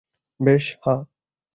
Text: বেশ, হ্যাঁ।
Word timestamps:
বেশ, 0.39 0.65
হ্যাঁ। 0.83 1.01